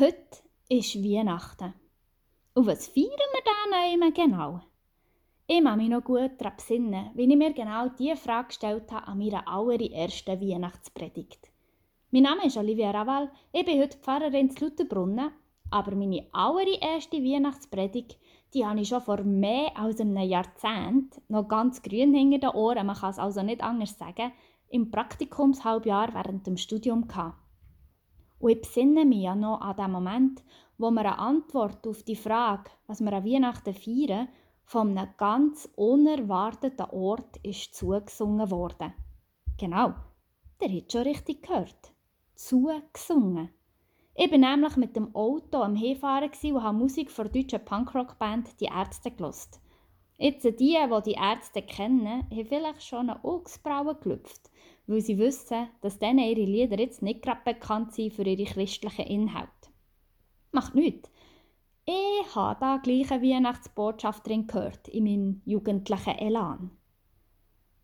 Heute 0.00 0.38
ist 0.70 0.96
Weihnachten. 1.04 1.74
Und 2.54 2.66
was 2.66 2.88
feiern 2.88 3.10
wir 3.10 3.42
da 3.44 3.96
noch 3.98 4.14
genau? 4.14 4.60
Ich 5.46 5.62
kann 5.62 5.76
mich 5.76 5.90
noch 5.90 6.02
gut 6.02 6.30
daran 6.38 6.56
besinnen, 6.56 7.10
wie 7.12 7.30
ich 7.30 7.36
mir 7.36 7.52
genau 7.52 7.90
diese 7.98 8.16
Frage 8.16 8.46
gestellt 8.46 8.90
habe 8.90 9.08
an 9.08 9.18
meiner 9.18 9.46
allerersten 9.46 10.40
Weihnachtspredigt. 10.40 11.50
Mein 12.12 12.22
Name 12.22 12.46
ist 12.46 12.56
Olivia 12.56 12.92
Raval, 12.92 13.30
ich 13.52 13.66
bin 13.66 13.78
heute 13.78 13.98
Pfarrerin 13.98 14.50
zu 14.50 14.64
Lutherbrunnen, 14.64 15.32
aber 15.70 15.94
meine 15.94 16.26
allererste 16.32 17.18
Weihnachtspredigt, 17.18 18.16
die 18.54 18.64
habe 18.64 18.80
ich 18.80 18.88
schon 18.88 19.02
vor 19.02 19.22
mehr 19.22 19.76
als 19.76 20.00
einem 20.00 20.16
Jahrzehnt, 20.16 21.20
noch 21.28 21.46
ganz 21.46 21.82
grün 21.82 22.14
hinter 22.14 22.38
den 22.38 22.56
Ohren, 22.56 22.86
man 22.86 22.96
kann 22.96 23.10
es 23.10 23.18
also 23.18 23.42
nicht 23.42 23.62
anders 23.62 23.98
sagen, 23.98 24.32
im 24.70 24.90
Praktikumshalbjahr 24.90 26.14
während 26.14 26.46
dem 26.46 26.56
Studium 26.56 27.06
gehabt. 27.06 27.39
Und 28.40 28.50
ich 28.50 28.60
besinne 28.62 29.04
mich 29.04 29.22
ja 29.22 29.34
noch 29.34 29.60
an 29.60 29.76
den 29.76 29.92
Moment, 29.92 30.42
wo 30.78 30.90
mir 30.90 31.00
eine 31.00 31.18
Antwort 31.18 31.86
auf 31.86 32.02
die 32.02 32.16
Frage, 32.16 32.70
was 32.86 33.00
wir 33.00 33.12
an 33.12 33.24
Weihnachten 33.24 33.74
feiern, 33.74 34.28
von 34.64 34.96
einem 34.96 35.10
ganz 35.18 35.68
unerwarteten 35.76 36.86
Ort 36.90 37.36
ist 37.42 37.74
zugesungen 37.74 38.50
worden. 38.50 38.94
Genau, 39.58 39.94
der 40.60 40.72
hat 40.72 40.90
schon 40.90 41.02
richtig 41.02 41.42
gehört. 41.42 41.92
Zugesungen. 42.34 43.50
Ich 44.14 44.30
war 44.30 44.38
nämlich 44.38 44.76
mit 44.76 44.96
dem 44.96 45.14
Auto 45.14 45.58
am 45.58 45.76
Hinfahren 45.76 46.30
und 46.30 46.62
habe 46.62 46.78
Musik 46.78 47.10
von 47.10 47.30
der 47.30 47.42
deutschen 47.42 47.64
Punkrock-Band 47.64 48.60
«Die 48.60 48.66
Ärzte» 48.66 49.10
gelost. 49.10 49.60
Jetzt 50.22 50.44
die, 50.44 50.52
die 50.76 51.02
die 51.06 51.12
Ärzte 51.12 51.62
kennen, 51.62 52.26
haben 52.30 52.46
vielleicht 52.46 52.82
schon 52.82 53.08
eine 53.08 53.24
Augsbrauen 53.24 53.96
gelüpft, 54.02 54.50
weil 54.86 55.00
sie 55.00 55.16
wissen, 55.16 55.68
dass 55.80 55.98
denen 55.98 56.18
ihre 56.18 56.44
Lieder 56.44 56.78
jetzt 56.78 57.00
nicht 57.00 57.22
gerade 57.22 57.40
bekannt 57.42 57.94
sind 57.94 58.12
für 58.12 58.24
ihre 58.24 58.44
christlichen 58.44 59.06
Inhalte. 59.06 59.70
Macht 60.52 60.74
nichts. 60.74 61.10
Ich 61.86 62.36
habe 62.36 62.60
da 62.60 62.76
gleich 62.76 63.10
eine 63.10 63.22
Weihnachtsbotschaft 63.22 64.26
drin 64.26 64.46
gehört, 64.46 64.88
in 64.88 65.04
meinem 65.04 65.42
jugendlichen 65.46 66.18
Elan. 66.18 66.70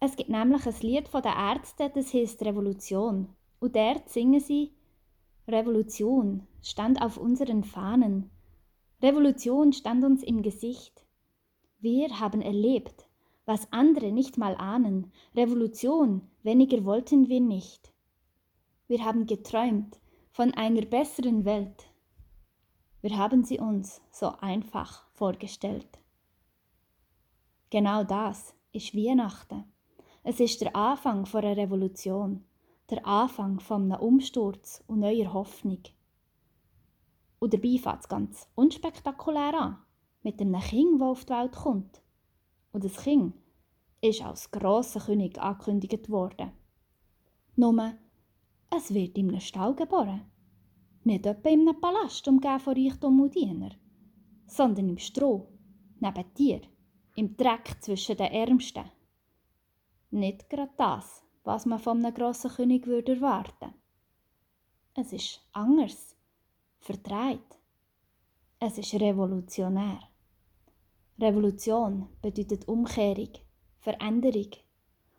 Es 0.00 0.16
gibt 0.16 0.30
nämlich 0.30 0.66
ein 0.66 0.80
Lied 0.80 1.08
von 1.08 1.20
den 1.20 1.32
Ärzten, 1.32 1.90
das 1.94 2.14
heißt 2.14 2.42
Revolution. 2.46 3.28
Und 3.60 3.76
dort 3.76 4.08
singen 4.08 4.40
sie 4.40 4.72
Revolution 5.46 6.46
stand 6.62 7.02
auf 7.02 7.18
unseren 7.18 7.62
Fahnen. 7.62 8.30
Revolution 9.02 9.74
stand 9.74 10.02
uns 10.02 10.22
im 10.22 10.40
Gesicht. 10.40 11.01
Wir 11.82 12.20
haben 12.20 12.40
erlebt, 12.42 13.08
was 13.44 13.66
andere 13.72 14.12
nicht 14.12 14.38
mal 14.38 14.54
ahnen. 14.54 15.10
Revolution, 15.34 16.30
weniger 16.44 16.84
wollten 16.84 17.28
wir 17.28 17.40
nicht. 17.40 17.92
Wir 18.86 19.04
haben 19.04 19.26
geträumt 19.26 19.98
von 20.30 20.54
einer 20.54 20.82
besseren 20.82 21.44
Welt. 21.44 21.90
Wir 23.00 23.18
haben 23.18 23.42
sie 23.42 23.58
uns 23.58 24.00
so 24.12 24.28
einfach 24.40 25.08
vorgestellt. 25.14 25.98
Genau 27.70 28.04
das 28.04 28.54
ist 28.70 28.94
Weihnachten. 28.94 29.64
Es 30.22 30.38
ist 30.38 30.60
der 30.60 30.76
Anfang 30.76 31.26
von 31.26 31.44
einer 31.44 31.56
Revolution, 31.56 32.44
der 32.90 33.04
Anfang 33.04 33.58
von 33.58 33.90
einem 33.90 34.00
Umsturz 34.00 34.84
und 34.86 35.00
neuer 35.00 35.32
Hoffnung. 35.32 35.82
Und 37.40 37.52
dabei 37.54 37.76
fängt 37.76 38.02
es 38.02 38.08
ganz 38.08 38.48
unspektakulär 38.54 39.54
an 39.60 39.78
mit 40.22 40.40
einem 40.40 40.60
Kind, 40.60 41.00
das 41.00 41.08
auf 41.08 41.24
die 41.24 41.32
Welt 41.32 41.52
kommt. 41.52 42.02
Und 42.72 42.84
das 42.84 42.96
Kind 42.96 43.34
ist 44.00 44.22
als 44.22 44.50
grosser 44.50 45.00
König 45.00 45.38
angekündigt 45.40 46.08
worden. 46.10 46.52
Nur, 47.56 47.94
es 48.70 48.92
wird 48.92 49.18
in 49.18 49.28
einem 49.28 49.40
Stall 49.40 49.74
geboren. 49.74 50.22
Nicht 51.04 51.26
etwa 51.26 51.48
in 51.48 51.68
einem 51.68 51.80
Palast, 51.80 52.26
umgeben 52.28 52.60
von 52.60 52.74
Reichtum 52.74 53.20
und 53.20 53.34
Diener, 53.34 53.70
sondern 54.46 54.88
im 54.88 54.98
Stroh, 54.98 55.48
neben 56.00 56.34
dir, 56.34 56.60
im 57.16 57.36
Dreck 57.36 57.76
zwischen 57.80 58.16
den 58.16 58.32
Ärmsten. 58.32 58.84
Nicht 60.10 60.48
gerade 60.48 60.72
das, 60.76 61.22
was 61.44 61.66
man 61.66 61.78
von 61.78 62.04
einem 62.04 62.14
grossen 62.14 62.50
König 62.50 62.86
würde 62.86 63.16
erwarten. 63.16 63.74
Es 64.94 65.12
ist 65.12 65.40
anders, 65.52 66.16
verdreht. 66.78 67.58
Es 68.58 68.78
ist 68.78 68.94
revolutionär. 68.94 70.11
Revolution 71.22 72.08
bedeutet 72.20 72.66
Umkehrung, 72.66 73.30
Veränderung. 73.78 74.50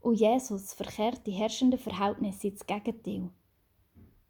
Und 0.00 0.14
Jesus 0.14 0.72
verkehrt 0.72 1.26
die 1.26 1.32
herrschenden 1.32 1.80
Verhältnisse 1.80 2.46
ins 2.48 2.64
Gegenteil. 2.64 3.30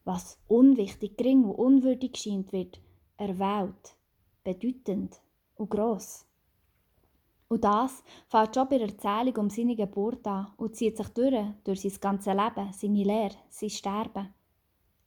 Was 0.05 0.39
unwichtig, 0.49 1.19
gering 1.19 1.45
und 1.45 1.57
unwürdig 1.57 2.17
scheint, 2.17 2.55
wird 2.55 2.81
erwählt, 3.19 3.97
bedeutend 4.45 5.21
und 5.57 5.69
gross. 5.69 6.25
Und 7.49 7.65
das 7.65 8.03
fällt 8.28 8.55
schon 8.55 8.69
bei 8.71 8.78
der 8.78 8.89
Erzählung 8.89 9.37
um 9.37 9.51
seine 9.51 9.77
Geburt 9.77 10.27
an 10.27 10.47
und 10.57 10.75
zieht 10.75 10.97
sich 10.97 11.09
durch, 11.09 11.34
durch 11.65 11.83
sein 11.83 12.01
ganzes 12.01 12.33
Leben, 12.33 12.73
seine 12.73 13.05
Lehre, 13.05 13.37
sein 13.51 13.69
Sterben. 13.69 14.33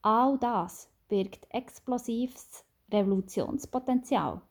All 0.03 0.37
das 0.37 0.87
birgt 1.07 1.47
explosives 1.49 2.63
Revolutionspotenzial. 2.91 4.43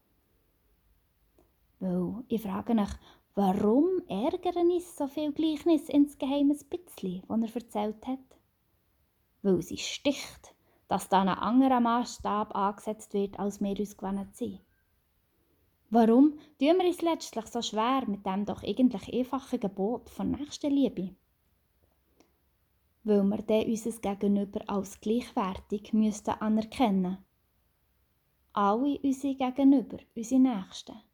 Weil 1.81 2.25
ich 2.29 2.43
frage 2.43 2.75
mich, 2.75 2.91
warum 3.35 4.03
ärgern 4.07 4.71
uns 4.71 4.97
so 4.97 5.07
viel 5.07 5.33
Gleichnis 5.33 5.89
insgeheim 5.89 6.51
ein 6.51 6.69
bisschen, 6.69 7.23
was 7.27 7.41
er 7.41 7.57
erzählt 7.57 8.07
hat? 8.07 8.39
Weil 9.41 9.63
sie 9.63 9.79
sticht, 9.79 10.55
dass 10.89 11.09
da 11.09 11.23
ein 11.23 11.29
anderer 11.29 11.81
Maßstab 11.81 12.55
angesetzt 12.55 13.15
wird, 13.15 13.39
als 13.39 13.63
wir 13.63 13.79
uns 13.81 13.97
gewöhnt 13.97 14.37
sind. 14.37 14.61
Warum 15.89 16.39
tun 16.59 16.79
wir 16.79 16.87
uns 16.87 17.01
letztlich 17.01 17.47
so 17.47 17.63
schwer 17.63 18.05
mit 18.07 18.27
dem 18.27 18.45
doch 18.45 18.63
eigentlich 18.63 19.13
einfachen 19.13 19.59
Gebot 19.59 20.11
von 20.11 20.33
Nächstenliebe? 20.33 21.17
Weil 23.05 23.25
wir 23.25 23.39
dann 23.39 23.65
unser 23.65 23.93
Gegenüber 23.93 24.61
als 24.69 25.01
gleichwertig 25.01 25.95
müssten 25.95 26.31
anerkennen. 26.31 27.25
Alle 28.53 29.01
unsere 29.03 29.35
Gegenüber, 29.35 29.99
unsere 30.15 30.41
Nächsten 30.41 31.10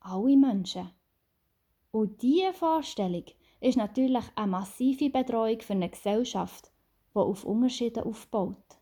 alle 0.00 0.36
Menschen. 0.36 0.90
Und 1.92 2.22
diese 2.22 2.52
Vorstellung 2.52 3.24
ist 3.60 3.76
natürlich 3.76 4.24
eine 4.34 4.50
massive 4.50 5.10
Bedrohung 5.10 5.60
für 5.60 5.74
eine 5.74 5.88
Gesellschaft, 5.88 6.72
die 7.14 7.18
auf 7.18 7.44
Unterschieden 7.44 8.04
aufbaut. 8.04 8.78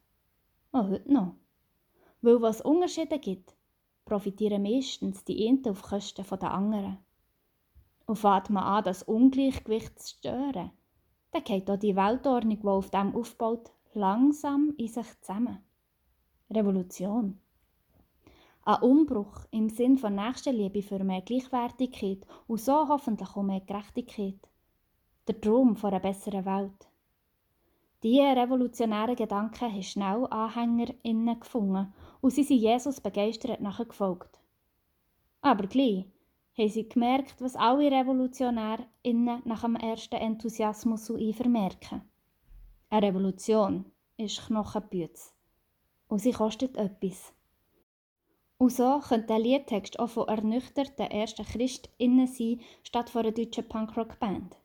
Auch 0.72 0.88
heute 0.88 1.12
noch. 1.12 1.34
Weil 2.20 2.40
was 2.42 2.60
Unterschiede 2.60 3.18
gibt, 3.18 3.54
profitieren 4.04 4.62
meistens 4.62 5.24
die 5.24 5.48
einen 5.48 5.66
auf 5.68 5.82
Kosten 5.82 6.24
der 6.24 6.52
anderen. 6.52 6.98
Und 8.06 8.16
fängt 8.16 8.50
man 8.50 8.64
an, 8.64 8.84
das 8.84 9.02
Ungleichgewicht 9.02 9.98
zu 10.00 10.16
stören, 10.16 10.70
dann 11.30 11.44
geht 11.44 11.70
auch 11.70 11.78
die 11.78 11.94
Weltordnung, 11.94 12.60
die 12.60 12.66
auf 12.66 12.90
dem 12.90 13.14
aufbaut, 13.14 13.70
langsam 13.92 14.74
in 14.78 14.88
sich 14.88 15.20
zusammen. 15.20 15.58
Revolution. 16.50 17.38
Ein 18.68 18.82
Umbruch 18.82 19.46
im 19.50 19.70
Sinn 19.70 19.96
von 19.96 20.14
Nächstenliebe 20.14 20.82
für 20.82 21.02
mehr 21.02 21.22
Gleichwertigkeit 21.22 22.26
und 22.46 22.60
so 22.60 22.86
hoffentlich 22.86 23.30
auch 23.30 23.42
mehr 23.42 23.62
Gerechtigkeit. 23.62 24.46
Der 25.26 25.40
Traum 25.40 25.74
von 25.74 25.88
einer 25.88 26.00
besseren 26.00 26.44
Welt. 26.44 26.86
Diese 28.02 28.24
revolutionären 28.24 29.16
Gedanken 29.16 29.72
haben 29.72 29.82
schnell 29.82 30.26
AnhängerInnen 30.28 31.40
gefunden 31.40 31.94
und 32.20 32.30
sie 32.30 32.42
sind 32.42 32.58
Jesus 32.58 33.00
begeistert 33.00 33.62
nachgefolgt. 33.62 34.38
Aber 35.40 35.66
gleich 35.66 36.04
haben 36.52 36.68
sie 36.68 36.90
gemerkt, 36.90 37.40
was 37.40 37.56
alle 37.56 37.90
RevolutionärInnen 37.90 39.40
nach 39.46 39.62
dem 39.62 39.76
ersten 39.76 40.16
Enthusiasmus 40.16 41.06
so 41.06 41.16
vermerken. 41.32 42.02
Eine 42.90 43.06
Revolution 43.06 43.86
ist 44.18 44.46
Knochenpütz. 44.46 45.32
Und 46.08 46.18
sie 46.18 46.32
kostet 46.32 46.76
etwas. 46.76 47.32
Und 48.58 48.72
so 48.72 48.98
könnte 48.98 49.28
der 49.28 49.38
Liedtext 49.38 49.98
auch 50.00 50.10
von 50.10 50.26
ernüchterten 50.26 51.06
ersten 51.06 51.44
ChristInnen 51.44 52.26
sein, 52.26 52.60
statt 52.82 53.08
von 53.08 53.22
einer 53.22 53.32
deutschen 53.32 53.68
Punkrock-Band. 53.68 54.56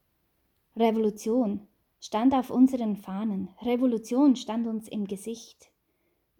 Revolution 0.75 1.67
stand 1.99 2.33
auf 2.33 2.49
unseren 2.49 2.97
Fahnen. 2.97 3.49
Revolution 3.61 4.35
stand 4.35 4.67
uns 4.67 4.87
im 4.87 5.05
Gesicht. 5.05 5.71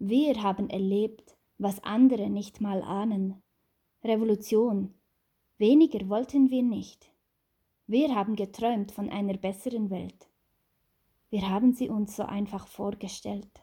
Wir 0.00 0.42
haben 0.42 0.68
erlebt, 0.68 1.36
was 1.58 1.82
andere 1.84 2.28
nicht 2.28 2.60
mal 2.60 2.82
ahnen. 2.82 3.40
Revolution. 4.02 4.92
Weniger 5.56 6.08
wollten 6.08 6.50
wir 6.50 6.64
nicht. 6.64 7.10
Wir 7.86 8.14
haben 8.16 8.34
geträumt 8.34 8.90
von 8.90 9.08
einer 9.08 9.36
besseren 9.36 9.90
Welt. 9.90 10.28
Wir 11.30 11.48
haben 11.48 11.72
sie 11.72 11.88
uns 11.88 12.16
so 12.16 12.24
einfach 12.24 12.66
vorgestellt. 12.66 13.62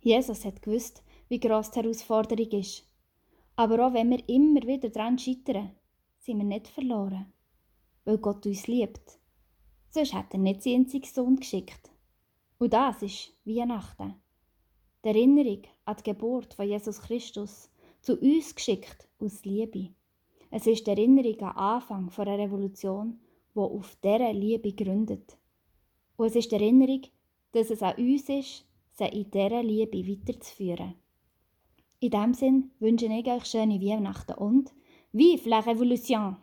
Jesus 0.00 0.44
hat 0.46 0.62
gewusst, 0.62 1.02
wie 1.30 1.38
gross 1.40 1.70
die 1.70 1.80
Herausforderung 1.80 2.50
ist. 2.60 2.84
Aber 3.56 3.86
auch 3.86 3.94
wenn 3.94 4.10
wir 4.10 4.28
immer 4.28 4.62
wieder 4.62 4.90
daran 4.90 5.16
scheitern, 5.16 5.70
sind 6.18 6.38
wir 6.38 6.44
nicht 6.44 6.66
verloren, 6.66 7.32
weil 8.04 8.18
Gott 8.18 8.44
uns 8.46 8.66
liebt. 8.66 9.18
Sonst 9.90 10.12
hat 10.12 10.32
er 10.32 10.40
nicht 10.40 10.62
seinen 10.62 10.80
einzigen 10.82 11.06
Sohn 11.06 11.36
geschickt. 11.36 11.90
Und 12.58 12.72
das 12.72 13.00
ist 13.02 13.32
Weihnachten. 13.44 14.14
die 15.04 15.08
Erinnerung 15.08 15.62
an 15.84 15.96
die 15.98 16.10
Geburt 16.10 16.54
von 16.54 16.68
Jesus 16.68 17.00
Christus, 17.00 17.70
zu 18.02 18.18
uns 18.18 18.54
geschickt 18.54 19.08
aus 19.20 19.44
Liebe. 19.44 19.94
Es 20.50 20.66
ist 20.66 20.86
die 20.86 20.90
Erinnerung 20.90 21.40
an 21.40 21.56
Anfang 21.56 22.10
einer 22.10 22.38
Revolution, 22.38 23.20
die 23.54 23.60
auf 23.60 23.96
dieser 24.02 24.32
Liebe 24.32 24.72
gründet. 24.72 25.38
Und 26.16 26.26
es 26.26 26.36
ist 26.36 26.50
die 26.50 26.56
Erinnerung, 26.56 27.02
dass 27.52 27.70
es 27.70 27.82
an 27.82 27.94
uns 27.96 28.28
ist, 28.28 28.66
sie 28.92 29.04
in 29.04 29.30
dieser 29.30 29.62
Liebe 29.62 30.06
weiterzuführen. 30.06 30.94
In 32.02 32.10
diesem 32.10 32.32
Sinn 32.32 32.70
wünsche 32.78 33.04
ich 33.04 33.26
euch 33.26 33.44
schöne 33.44 33.78
Weihnachten 33.78 34.32
und 34.32 34.72
Vive 35.12 35.50
la 35.50 35.60
Révolution! 35.60 36.36